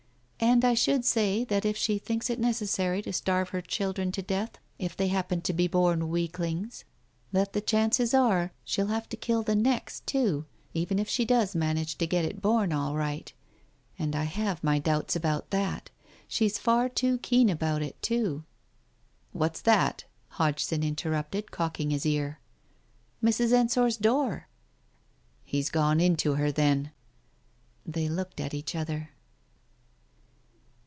[0.43, 4.23] "And I should say that if she thinks it necessary to starve her children to
[4.23, 7.37] death if they happen to be born weak Digitized by Google 312 TALES OF THE
[7.37, 11.07] UNEASY lings, that the chances are she'll have to kill the next too, even if
[11.07, 13.31] she does manage to get it born all right,
[13.99, 15.91] and I have my doubts about that.
[16.27, 18.43] She's far too keen about it, too"
[19.33, 20.05] "What's that?"
[20.39, 22.39] Hodgson interrupted, cocking his ear.
[23.23, 23.53] "Mrs.
[23.53, 24.47] Ensor's door!""
[25.43, 26.91] He's gone in to her, then!"
[27.85, 29.11] They looked at each other.